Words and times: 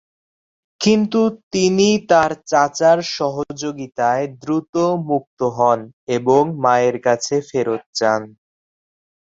কিন্তু 0.81 1.21
তিনি 1.53 1.89
তার 2.09 2.31
চাচার 2.45 2.97
সহযোগিতায় 3.17 4.25
দ্রুত 4.41 4.73
মুক্ত 5.09 5.39
হন 5.57 5.79
এবং 6.17 6.41
মায়ের 6.63 6.97
কাছে 7.05 7.35
ফেরত 7.49 7.83
যান। 7.99 8.21